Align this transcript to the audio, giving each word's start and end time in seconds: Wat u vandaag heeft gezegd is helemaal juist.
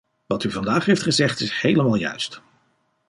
Wat 0.25 0.43
u 0.43 0.51
vandaag 0.51 0.85
heeft 0.85 1.01
gezegd 1.01 1.39
is 1.41 1.61
helemaal 1.61 1.95
juist. 1.95 2.41